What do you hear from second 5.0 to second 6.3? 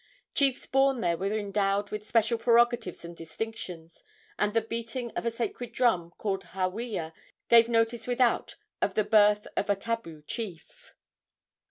of a sacred drum